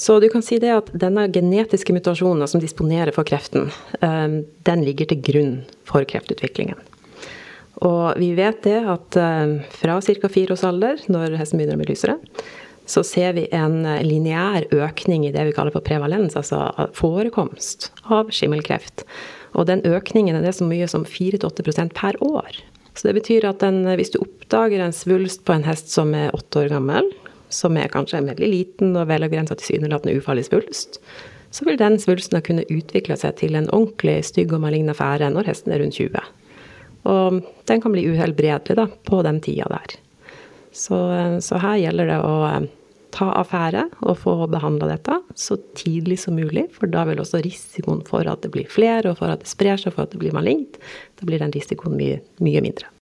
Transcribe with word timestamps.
Så 0.00 0.16
du 0.20 0.30
kan 0.32 0.40
si 0.40 0.56
det 0.56 0.70
at 0.72 0.86
denne 0.96 1.26
genetiske 1.28 1.92
mutasjonen 1.92 2.48
som 2.48 2.60
disponerer 2.62 3.12
for 3.12 3.28
kreften, 3.28 3.66
eh, 4.00 4.38
den 4.64 4.84
ligger 4.86 5.10
til 5.10 5.20
grunn 5.26 5.52
for 5.84 6.06
kreftutviklingen. 6.08 6.78
Og 7.84 8.16
vi 8.16 8.30
vet 8.38 8.62
det 8.64 8.78
at 8.80 9.18
eh, 9.20 9.58
fra 9.82 9.98
ca. 10.00 10.30
fire 10.32 10.56
års 10.56 10.64
alder, 10.64 11.04
når 11.12 11.36
hesten 11.36 11.60
begynner 11.60 11.76
å 11.76 11.82
bli 11.82 11.90
lysere, 11.92 12.16
så 12.88 13.04
ser 13.04 13.36
vi 13.36 13.44
en 13.52 13.84
lineær 14.00 14.70
økning 14.72 15.28
i 15.28 15.34
det 15.36 15.44
vi 15.50 15.52
kaller 15.54 15.76
for 15.76 15.84
prevalens, 15.84 16.32
altså 16.32 16.64
forekomst 16.96 17.90
av 18.08 18.32
skimmelkreft. 18.32 19.04
Og 19.52 19.68
den 19.68 19.84
økningen 19.84 20.38
er 20.38 20.48
det 20.48 20.56
så 20.56 20.64
mye 20.64 20.88
som 20.88 21.04
4-8% 21.04 21.92
per 21.92 22.16
år. 22.24 22.56
Så 22.96 23.06
det 23.06 23.18
betyr 23.20 23.46
at 23.52 23.60
den, 23.60 23.84
hvis 24.00 24.16
du 24.16 24.22
oppdager 24.24 24.80
en 24.80 24.96
svulst 24.96 25.44
på 25.44 25.54
en 25.54 25.68
hest 25.68 25.92
som 25.92 26.16
er 26.16 26.32
åtte 26.34 26.64
år 26.64 26.72
gammel, 26.72 27.12
som 27.52 27.76
er 27.78 27.90
kanskje 27.92 28.20
en 28.20 28.30
veldig 28.30 28.48
liten 28.50 28.96
og 28.96 29.08
velavgrensa 29.10 29.56
tilsynelatende 29.58 30.16
ufarlig 30.18 30.46
svulst, 30.48 31.00
så 31.50 31.66
vil 31.66 31.78
den 31.80 31.98
svulsten 31.98 32.42
kunne 32.46 32.66
utvikle 32.70 33.16
seg 33.18 33.36
til 33.40 33.58
en 33.58 33.70
ordentlig 33.74 34.20
stygg 34.28 34.54
og 34.54 34.62
malign 34.64 34.92
affære 34.92 35.32
når 35.34 35.50
hesten 35.50 35.74
er 35.74 35.82
rundt 35.82 35.98
20. 35.98 36.28
Og 37.10 37.40
den 37.66 37.82
kan 37.82 37.94
bli 37.94 38.06
uhelbredelig 38.10 38.76
da, 38.78 38.86
på 38.86 39.22
den 39.26 39.40
tida 39.42 39.66
der. 39.70 39.96
Så, 40.70 40.98
så, 41.42 41.58
her 41.58 41.80
gjelder 41.80 42.12
det 42.12 42.18
å 42.22 42.34
eh, 42.46 42.68
ta 43.10 43.32
affære 43.40 43.88
og 44.04 44.20
få 44.22 44.34
behandla 44.52 44.92
dette 44.92 45.16
så 45.34 45.56
tidlig 45.74 46.20
som 46.22 46.36
mulig, 46.38 46.68
for 46.76 46.90
da 46.92 47.02
vil 47.08 47.22
også 47.22 47.42
risikoen 47.42 48.04
for 48.06 48.28
at 48.30 48.44
det 48.44 48.52
blir 48.54 48.70
flere, 48.70 49.10
og 49.10 49.18
for 49.18 49.32
at 49.32 49.42
det 49.42 49.50
sprer 49.50 49.80
seg, 49.80 49.96
for 49.96 50.06
at 50.06 50.14
det 50.14 50.22
blir 50.22 50.36
malignt, 50.36 50.78
da 51.18 51.26
blir 51.26 51.42
den 51.42 51.54
risikoen 51.56 51.98
mye, 51.98 52.20
mye 52.38 52.62
mindre. 52.62 52.92